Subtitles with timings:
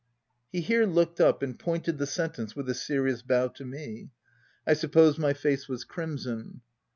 [0.51, 4.09] He here looked up and pointed the sen tence with a serious bow to me.
[4.65, 6.61] I suppose my face was crimson.